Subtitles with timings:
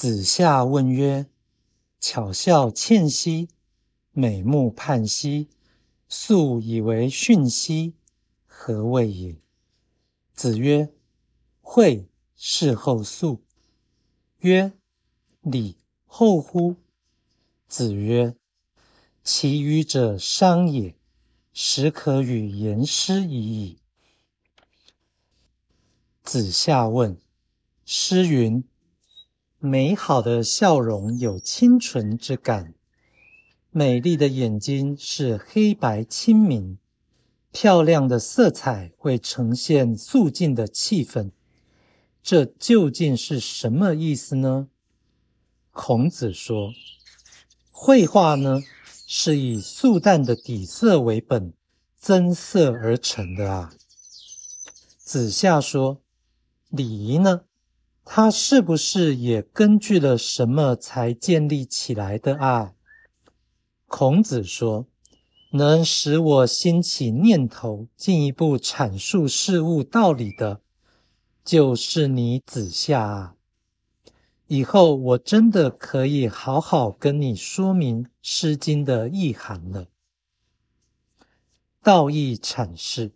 [0.00, 1.26] 子夏问曰
[1.98, 3.48] ：“巧笑倩兮，
[4.12, 5.48] 美目盼兮，
[6.08, 7.94] 素以为训兮，
[8.46, 9.34] 何谓也？”
[10.34, 10.94] 子曰
[11.60, 12.06] ：“惠
[12.36, 13.42] 事后素。”
[14.38, 14.72] 曰
[15.42, 15.76] ：“礼
[16.06, 16.76] 后乎？”
[17.66, 18.36] 子曰
[19.24, 20.94] ：“其余者商也，
[21.52, 23.78] 始可与言师已矣。”
[26.22, 27.20] 子夏问
[27.84, 28.62] ：“诗云。”
[29.60, 32.74] 美好的笑容有清纯之感，
[33.72, 36.78] 美丽的眼睛是黑白清明，
[37.50, 41.32] 漂亮的色彩会呈现肃静的气氛。
[42.22, 44.68] 这究竟是什么意思呢？
[45.72, 46.72] 孔子说
[47.72, 48.62] ：“绘画呢，
[49.08, 51.52] 是以素淡的底色为本，
[51.98, 53.74] 增色而成的啊。”
[54.98, 56.00] 子夏说
[56.70, 57.40] ：“礼仪呢？”
[58.10, 62.72] 他是不是也根据了什么才建立起来的啊？
[63.86, 64.86] 孔子说
[65.52, 70.62] ：“能使我兴起念头，进一步阐述事物道理的，
[71.44, 73.34] 就是你子夏啊。
[74.46, 79.86] 以后我真的可以好好跟你说明《诗经》的意涵了。
[81.82, 83.12] 道义阐释，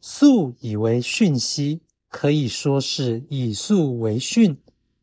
[0.00, 1.82] 素以为训兮。”
[2.16, 4.56] 可以说是以素为训，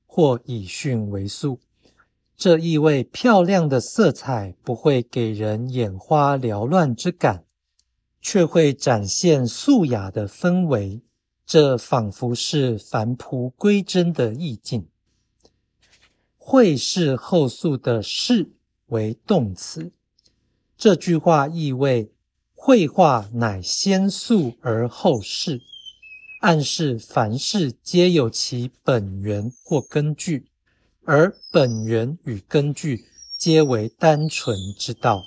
[0.06, 1.60] 或以训为素。
[2.38, 7.44] 这意味漂亮的色彩不会给人眼花缭乱之感，
[8.22, 11.02] 却会展现素雅的氛围。
[11.46, 14.88] 这仿佛是返璞归真的意境。
[16.38, 18.54] 绘事后素的“事”
[18.88, 19.92] 为动词，
[20.78, 22.14] 这句话意味
[22.54, 25.62] 绘画乃先素而后事。
[26.42, 30.48] 暗示凡事皆有其本源或根据，
[31.04, 33.06] 而本源与根据
[33.38, 35.24] 皆为单纯之道。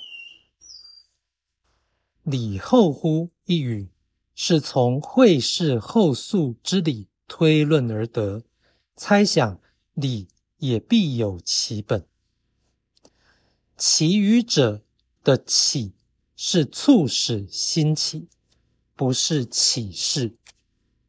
[2.21, 3.87] 礼后乎一语，
[4.33, 8.43] 是从会事后素之理推论而得，
[8.97, 9.61] 猜想
[9.93, 10.27] 礼
[10.57, 12.05] 也必有其本。
[13.77, 14.81] 其余者
[15.23, 15.93] 的起
[16.35, 18.27] 是促使兴起，
[18.97, 20.35] 不是启示。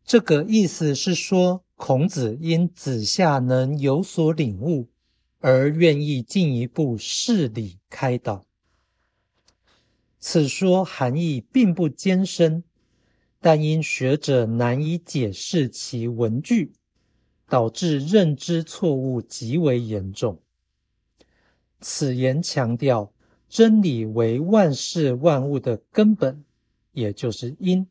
[0.07, 4.87] 这个意思是说，孔子因子夏能有所领悟，
[5.41, 8.47] 而愿意进一步事理开导。
[10.21, 12.63] 此说含义并不艰深，
[13.41, 16.73] 但因学者难以解释其文句，
[17.49, 20.41] 导致认知错误极为严重。
[21.81, 23.13] 此言强调
[23.49, 26.45] 真理为万事万物的根本，
[26.93, 27.89] 也就是因。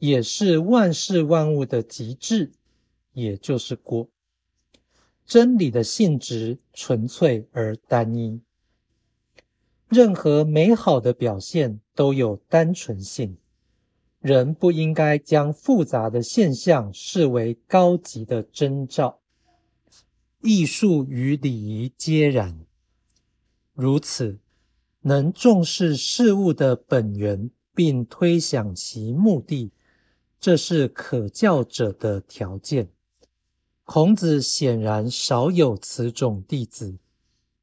[0.00, 2.50] 也是万事万物的极致，
[3.12, 4.08] 也就是果。
[5.26, 8.40] 真理的性质纯粹而单一，
[9.88, 13.36] 任何美好的表现都有单纯性。
[14.20, 19.20] 人不应该将复杂的现象视为高级的征兆。
[20.42, 22.58] 艺术与礼仪皆然。
[23.74, 24.38] 如此，
[25.02, 29.70] 能重视事物的本源，并推想其目的。
[30.40, 32.88] 这是可教者的条件。
[33.84, 36.96] 孔子显然少有此种弟子，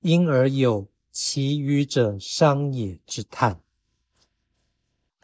[0.01, 3.61] 因而有其余者商也之叹。